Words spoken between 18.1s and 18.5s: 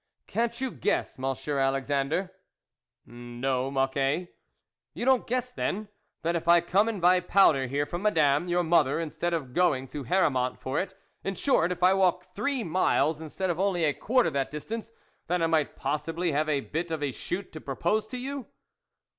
you